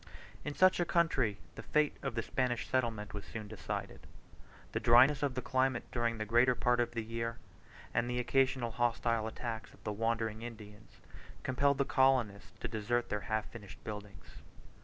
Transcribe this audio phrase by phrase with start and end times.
[0.43, 4.07] In such a country the fate of the Spanish settlement was soon decided;
[4.71, 7.37] the dryness of the climate during the greater part of the year,
[7.93, 11.01] and the occasional hostile attacks of the wandering Indians,
[11.43, 14.41] compelled the colonists to desert their half finished buildings.